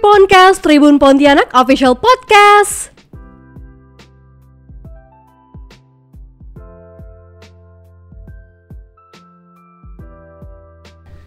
Triponcast 0.00 0.64
Tribun 0.64 0.96
Pontianak 0.96 1.52
Official 1.52 1.92
Podcast. 1.92 2.88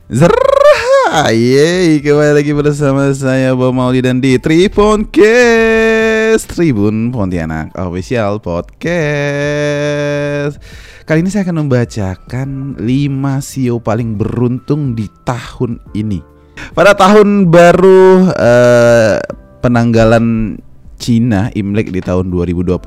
Zerah, 0.09 1.29
yeay, 1.29 2.01
kembali 2.01 2.33
lagi 2.33 2.49
bersama 2.57 3.13
saya 3.13 3.53
Bob 3.53 3.77
Mauli 3.77 4.01
dan 4.01 4.17
di 4.17 4.41
Triponcast 4.41 6.49
Tribun 6.49 7.13
Pontianak 7.13 7.77
Official 7.77 8.41
Podcast. 8.41 10.57
Kali 11.05 11.21
ini 11.21 11.29
saya 11.29 11.45
akan 11.45 11.69
membacakan 11.69 12.81
5 12.81 13.37
CEO 13.37 13.77
paling 13.77 14.17
beruntung 14.17 14.97
di 14.97 15.05
tahun 15.21 15.77
ini 15.93 16.32
Pada 16.71 16.95
tahun 16.95 17.51
baru 17.51 18.31
eh, 18.31 19.19
penanggalan 19.59 20.55
Cina 20.95 21.51
Imlek 21.51 21.91
di 21.91 21.99
tahun 21.99 22.31
2022 22.31 22.79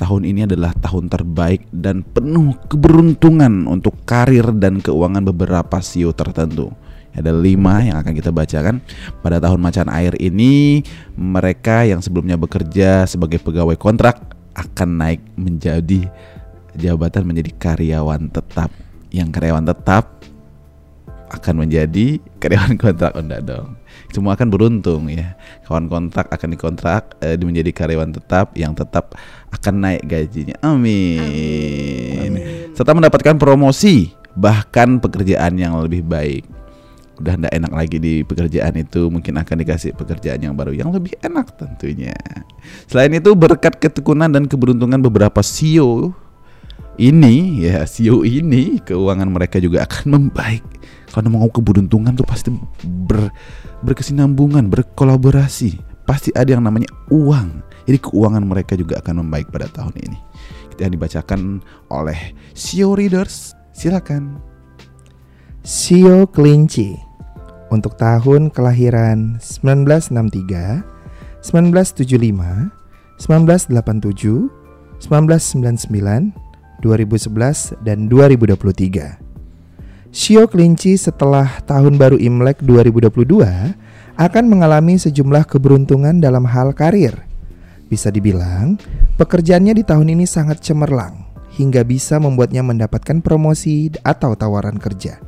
tahun 0.00 0.22
ini 0.24 0.48
adalah 0.48 0.72
tahun 0.78 1.12
terbaik 1.12 1.68
dan 1.74 2.00
penuh 2.00 2.56
keberuntungan 2.70 3.68
untuk 3.68 4.00
karir 4.08 4.48
dan 4.56 4.80
keuangan 4.80 5.26
beberapa 5.28 5.82
CEO 5.82 6.16
tertentu. 6.16 6.72
Ada 7.10 7.34
lima 7.34 7.82
yang 7.82 7.98
akan 8.00 8.14
kita 8.14 8.30
bacakan 8.30 8.80
pada 9.20 9.42
tahun 9.42 9.60
macan 9.60 9.90
air 9.90 10.14
ini. 10.16 10.80
Mereka 11.18 11.90
yang 11.90 12.00
sebelumnya 12.00 12.38
bekerja 12.38 13.04
sebagai 13.04 13.42
pegawai 13.42 13.74
kontrak 13.76 14.22
akan 14.54 14.88
naik 14.96 15.20
menjadi 15.34 16.06
jabatan 16.78 17.26
menjadi 17.26 17.50
karyawan 17.58 18.30
tetap. 18.30 18.70
Yang 19.10 19.28
karyawan 19.34 19.66
tetap 19.66 20.22
akan 21.30 21.66
menjadi 21.66 22.18
karyawan 22.42 22.74
kontrak. 22.74 23.14
Oh, 23.14 23.22
enggak 23.22 23.42
dong. 23.46 23.78
Semua 24.10 24.34
akan 24.34 24.48
beruntung 24.50 25.06
ya. 25.06 25.38
Kawan 25.64 25.86
kontrak 25.86 26.26
akan 26.28 26.48
dikontrak 26.58 27.02
eh, 27.22 27.38
menjadi 27.38 27.70
karyawan 27.70 28.10
tetap 28.10 28.52
yang 28.58 28.74
tetap 28.74 29.14
akan 29.54 29.74
naik 29.78 30.02
gajinya. 30.10 30.58
Amin, 30.66 31.22
amin. 32.26 32.74
serta 32.74 32.92
mendapatkan 32.92 33.38
promosi 33.38 34.10
bahkan 34.34 34.98
pekerjaan 34.98 35.54
yang 35.54 35.78
lebih 35.78 36.02
baik. 36.02 36.44
Udah 37.20 37.36
ndak 37.36 37.52
enak 37.52 37.72
lagi 37.76 37.96
di 38.00 38.14
pekerjaan 38.24 38.80
itu 38.80 39.12
mungkin 39.12 39.36
akan 39.36 39.56
dikasih 39.60 39.92
pekerjaan 39.92 40.40
yang 40.40 40.56
baru 40.56 40.72
yang 40.72 40.88
lebih 40.88 41.14
enak 41.20 41.52
tentunya. 41.54 42.16
Selain 42.88 43.12
itu 43.12 43.36
berkat 43.36 43.76
ketekunan 43.76 44.32
dan 44.32 44.48
keberuntungan 44.48 44.98
beberapa 45.04 45.44
CEO 45.44 46.16
ini 47.00 47.64
ya 47.64 47.88
CEO 47.88 48.28
ini 48.28 48.76
keuangan 48.84 49.28
mereka 49.28 49.56
juga 49.56 49.88
akan 49.88 50.06
membaik 50.16 50.64
karena 51.10 51.28
mau 51.30 51.50
keberuntungan 51.50 52.14
tuh 52.14 52.26
pasti 52.26 52.54
ber, 52.86 53.30
berkesinambungan, 53.82 54.70
berkolaborasi. 54.70 55.78
Pasti 56.06 56.30
ada 56.34 56.54
yang 56.54 56.66
namanya 56.66 56.90
uang. 57.10 57.62
Jadi 57.86 57.98
keuangan 57.98 58.42
mereka 58.46 58.78
juga 58.78 58.98
akan 59.02 59.26
membaik 59.26 59.50
pada 59.50 59.66
tahun 59.70 59.94
ini. 59.98 60.18
Kita 60.74 60.86
dibacakan 60.90 61.62
oleh 61.90 62.34
CEO 62.54 62.94
Readers. 62.94 63.54
Silakan. 63.74 64.38
CEO 65.60 66.24
Kelinci 66.30 66.96
untuk 67.70 67.94
tahun 68.00 68.50
kelahiran 68.50 69.38
1963, 69.38 70.82
1975, 71.42 72.70
1987, 73.20 74.50
1999, 74.98 76.32
2011, 76.80 77.76
dan 77.84 78.08
2023. 78.08 79.29
Shio 80.10 80.50
Kelinci 80.50 80.98
setelah 80.98 81.62
tahun 81.70 81.94
baru 81.94 82.18
Imlek 82.18 82.66
2022 82.66 83.46
akan 84.18 84.44
mengalami 84.50 84.98
sejumlah 84.98 85.46
keberuntungan 85.46 86.18
dalam 86.18 86.50
hal 86.50 86.74
karir. 86.74 87.14
Bisa 87.86 88.10
dibilang, 88.10 88.74
pekerjaannya 89.14 89.70
di 89.70 89.86
tahun 89.86 90.10
ini 90.18 90.26
sangat 90.26 90.66
cemerlang 90.66 91.30
hingga 91.54 91.86
bisa 91.86 92.18
membuatnya 92.18 92.66
mendapatkan 92.66 93.22
promosi 93.22 93.86
atau 94.02 94.34
tawaran 94.34 94.82
kerja. 94.82 95.22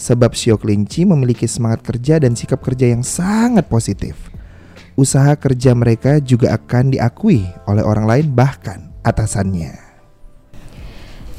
Sebab 0.00 0.32
Shio 0.32 0.56
Kelinci 0.56 1.04
memiliki 1.04 1.44
semangat 1.44 1.84
kerja 1.84 2.16
dan 2.16 2.32
sikap 2.32 2.64
kerja 2.64 2.88
yang 2.88 3.04
sangat 3.04 3.68
positif. 3.68 4.16
Usaha 4.96 5.36
kerja 5.36 5.76
mereka 5.76 6.16
juga 6.24 6.56
akan 6.56 6.96
diakui 6.96 7.44
oleh 7.68 7.84
orang 7.84 8.08
lain 8.08 8.26
bahkan 8.32 8.88
atasannya. 9.04 9.76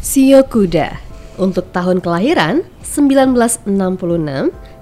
Shio 0.05 0.45
Kuda 0.45 1.08
untuk 1.39 1.71
tahun 1.71 2.03
kelahiran 2.03 2.67
1966, 2.83 3.63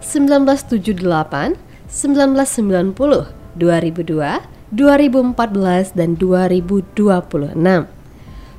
1978, 0.01 1.55
1990, 1.85 3.31
2002, 3.55 4.41
2014, 4.73 5.95
dan 5.95 6.17
2026. 6.19 7.87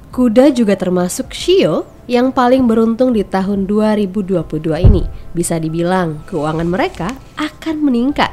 Kuda 0.08 0.48
juga 0.56 0.72
termasuk 0.72 1.36
Shio 1.36 1.84
yang 2.08 2.32
paling 2.32 2.64
beruntung 2.64 3.12
di 3.12 3.20
tahun 3.20 3.68
2022 3.68 4.40
ini. 4.80 5.04
Bisa 5.36 5.60
dibilang 5.60 6.24
keuangan 6.24 6.64
mereka 6.64 7.12
akan 7.36 7.76
meningkat. 7.84 8.32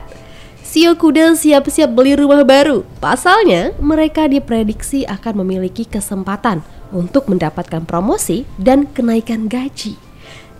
Sio 0.63 0.95
Kuda 0.95 1.35
siap-siap 1.35 1.91
beli 1.91 2.15
rumah 2.15 2.47
baru. 2.47 2.87
Pasalnya, 3.03 3.75
mereka 3.83 4.31
diprediksi 4.31 5.03
akan 5.03 5.43
memiliki 5.43 5.83
kesempatan 5.83 6.63
untuk 6.95 7.27
mendapatkan 7.27 7.83
promosi 7.83 8.47
dan 8.55 8.87
kenaikan 8.87 9.51
gaji. 9.51 9.99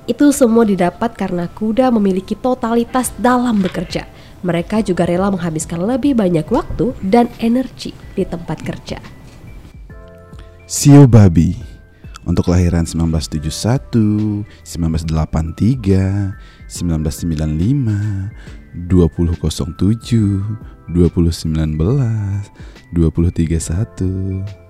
Itu 0.06 0.36
semua 0.36 0.68
didapat 0.68 1.16
karena 1.16 1.48
kuda 1.48 1.90
memiliki 1.90 2.36
totalitas 2.36 3.16
dalam 3.16 3.64
bekerja. 3.64 4.06
Mereka 4.44 4.86
juga 4.86 5.08
rela 5.10 5.32
menghabiskan 5.34 5.82
lebih 5.82 6.14
banyak 6.14 6.46
waktu 6.52 6.94
dan 7.02 7.32
energi 7.42 7.96
di 8.14 8.22
tempat 8.28 8.62
kerja. 8.62 9.02
Sio 10.70 11.10
Babi 11.10 11.58
untuk 12.26 12.50
kelahiran 12.50 12.86
1971, 12.86 14.46
1983, 14.66 16.38
1995, 16.70 18.30
2007, 18.86 20.42
2019, 20.90 22.50
2031, 22.94 24.65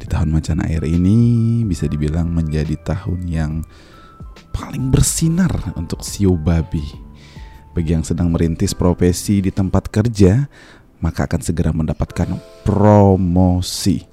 di 0.00 0.08
tahun 0.08 0.32
macan 0.32 0.64
air 0.64 0.80
ini 0.88 1.60
bisa 1.68 1.84
dibilang 1.84 2.32
menjadi 2.32 2.72
tahun 2.80 3.20
yang 3.28 3.60
paling 4.56 4.88
bersinar 4.88 5.52
untuk 5.76 6.00
Sio 6.00 6.40
Babi. 6.40 6.82
Bagi 7.76 7.92
yang 7.94 8.02
sedang 8.02 8.32
merintis 8.32 8.72
profesi 8.72 9.44
di 9.44 9.52
tempat 9.52 9.92
kerja, 9.92 10.48
maka 11.04 11.28
akan 11.28 11.40
segera 11.44 11.70
mendapatkan 11.70 12.32
promosi. 12.64 14.08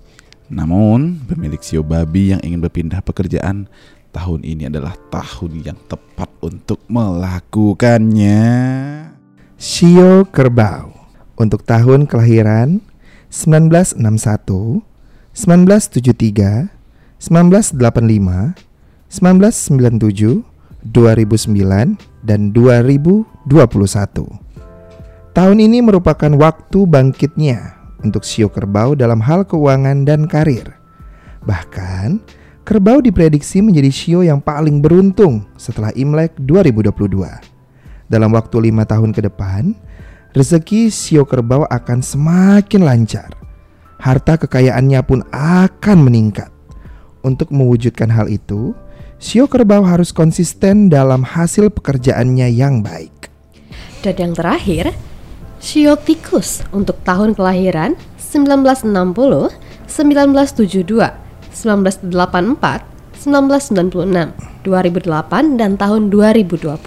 Namun, 0.51 1.23
pemilik 1.23 1.63
Sio 1.63 1.81
Babi 1.87 2.35
yang 2.35 2.43
ingin 2.43 2.59
berpindah 2.61 2.99
pekerjaan 2.99 3.71
tahun 4.11 4.43
ini 4.43 4.67
adalah 4.67 4.93
tahun 5.07 5.63
yang 5.63 5.79
tepat 5.87 6.27
untuk 6.43 6.83
melakukannya. 6.91 8.43
Sio 9.57 10.27
Kerbau 10.29 10.93
untuk 11.39 11.63
tahun 11.65 12.05
kelahiran 12.05 12.83
1961 13.31 14.96
1973, 15.37 16.73
1985, 17.21 18.57
1997, 19.05 20.41
2009, 20.81 21.93
dan 22.25 22.49
2021. 22.49 23.37
Tahun 25.37 25.57
ini 25.61 25.85
merupakan 25.85 26.33
waktu 26.33 26.89
bangkitnya 26.89 27.77
untuk 28.01 28.25
Sio 28.25 28.49
Kerbau 28.49 28.97
dalam 28.97 29.21
hal 29.21 29.45
keuangan 29.45 30.09
dan 30.09 30.25
karir. 30.25 30.73
Bahkan, 31.45 32.17
Kerbau 32.65 33.05
diprediksi 33.05 33.61
menjadi 33.61 33.93
Sio 33.93 34.25
yang 34.25 34.41
paling 34.41 34.81
beruntung 34.81 35.45
setelah 35.53 35.93
Imlek 35.93 36.33
2022. 36.41 36.89
Dalam 38.09 38.33
waktu 38.33 38.73
lima 38.73 38.89
tahun 38.89 39.13
ke 39.13 39.29
depan, 39.29 39.77
rezeki 40.33 40.89
Sio 40.89 41.29
Kerbau 41.29 41.69
akan 41.69 42.01
semakin 42.01 42.81
lancar 42.81 43.46
harta 43.97 44.37
kekayaannya 44.37 45.01
pun 45.05 45.25
akan 45.33 45.97
meningkat. 46.05 46.49
Untuk 47.25 47.49
mewujudkan 47.51 48.13
hal 48.13 48.29
itu, 48.29 48.77
Sio 49.17 49.49
Kerbau 49.49 49.81
harus 49.81 50.13
konsisten 50.13 50.93
dalam 50.93 51.25
hasil 51.25 51.73
pekerjaannya 51.73 52.53
yang 52.53 52.85
baik. 52.85 53.33
Dan 54.05 54.15
yang 54.21 54.33
terakhir, 54.37 54.93
Sio 55.57 55.97
Tikus 55.97 56.61
untuk 56.69 57.01
tahun 57.01 57.33
kelahiran 57.33 57.97
1960, 58.21 59.49
1972, 59.89 61.17
1984, 61.49 62.85
1996, 63.17 64.37
2008, 64.61 65.57
dan 65.57 65.73
tahun 65.81 66.13
2020. 66.13 66.77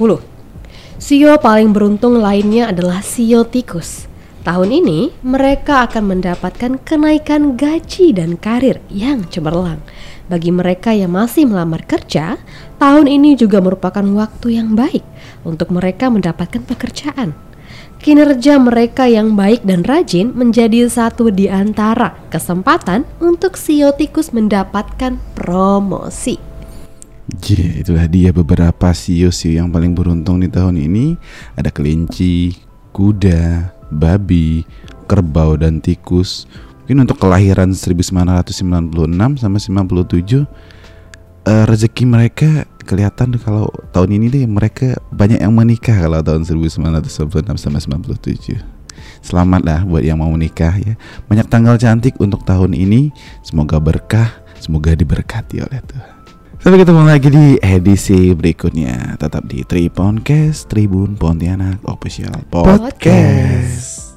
Sio 1.01 1.33
paling 1.43 1.75
beruntung 1.75 2.23
lainnya 2.23 2.71
adalah 2.71 3.03
Sio 3.03 3.43
Tikus 3.43 4.10
Tahun 4.51 4.67
ini, 4.67 5.15
mereka 5.23 5.87
akan 5.87 6.11
mendapatkan 6.11 6.83
kenaikan 6.83 7.55
gaji 7.55 8.11
dan 8.11 8.35
karir 8.35 8.83
yang 8.91 9.23
cemerlang. 9.31 9.79
Bagi 10.27 10.51
mereka 10.51 10.91
yang 10.91 11.15
masih 11.15 11.47
melamar 11.47 11.87
kerja, 11.87 12.35
tahun 12.83 13.07
ini 13.07 13.39
juga 13.39 13.63
merupakan 13.63 14.03
waktu 14.03 14.59
yang 14.59 14.75
baik 14.75 15.07
untuk 15.47 15.71
mereka 15.71 16.11
mendapatkan 16.11 16.67
pekerjaan. 16.67 17.31
Kinerja 18.03 18.59
mereka 18.59 19.07
yang 19.07 19.39
baik 19.39 19.63
dan 19.63 19.87
rajin 19.87 20.35
menjadi 20.35 20.91
satu 20.91 21.31
di 21.31 21.47
antara 21.47 22.19
kesempatan 22.35 23.07
untuk 23.23 23.55
Sio 23.55 23.95
tikus 23.95 24.35
mendapatkan 24.35 25.15
promosi. 25.39 26.43
Jadi 27.39 27.87
itulah 27.87 28.11
dia 28.11 28.35
beberapa 28.35 28.91
sio-sio 28.91 29.63
yang 29.63 29.71
paling 29.71 29.95
beruntung 29.95 30.43
di 30.43 30.51
tahun 30.51 30.75
ini. 30.75 31.15
Ada 31.55 31.71
kelinci, 31.71 32.59
kuda, 32.91 33.79
babi, 33.91 34.65
kerbau 35.11 35.59
dan 35.59 35.83
tikus. 35.83 36.47
Mungkin 36.87 37.07
untuk 37.07 37.23
kelahiran 37.23 37.71
1996 37.71 38.91
sama 39.39 39.59
97 39.63 40.43
eh, 41.47 41.65
rezeki 41.67 42.05
mereka 42.07 42.67
kelihatan 42.83 43.39
kalau 43.39 43.71
tahun 43.95 44.19
ini 44.19 44.27
deh 44.35 44.45
mereka 44.51 44.99
banyak 45.15 45.39
yang 45.39 45.55
menikah 45.55 45.95
kalau 45.95 46.19
tahun 46.19 46.43
1996 46.43 47.07
sama 47.55 47.79
97. 47.79 48.59
Selamat 49.21 49.63
lah 49.63 49.81
buat 49.87 50.03
yang 50.03 50.19
mau 50.19 50.33
menikah 50.33 50.75
ya. 50.81 50.99
Banyak 51.31 51.47
tanggal 51.47 51.79
cantik 51.79 52.19
untuk 52.19 52.43
tahun 52.43 52.75
ini. 52.75 53.15
Semoga 53.47 53.79
berkah, 53.79 54.43
semoga 54.59 54.97
diberkati 54.97 55.63
oleh 55.63 55.81
Tuhan. 55.87 56.20
Sampai 56.61 56.85
ketemu 56.85 57.09
lagi 57.09 57.29
di 57.33 57.47
edisi 57.57 58.37
berikutnya. 58.37 59.17
Tetap 59.17 59.49
di 59.49 59.65
Triponcast 59.65 60.69
Tribun 60.69 61.17
Pontianak 61.17 61.81
Official 61.89 62.37
Podcast. 62.53 62.85
Podcast. 62.85 64.10